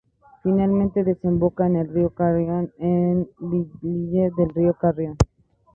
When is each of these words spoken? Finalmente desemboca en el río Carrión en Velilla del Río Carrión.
Finalmente 0.41 1.03
desemboca 1.03 1.67
en 1.67 1.75
el 1.75 1.87
río 1.87 2.09
Carrión 2.09 2.73
en 2.79 3.29
Velilla 3.37 4.31
del 4.35 4.49
Río 4.49 4.73
Carrión. 4.73 5.15